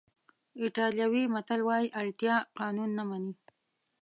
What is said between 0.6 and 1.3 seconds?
ایټالوي